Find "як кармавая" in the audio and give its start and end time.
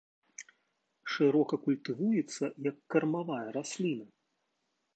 2.71-3.45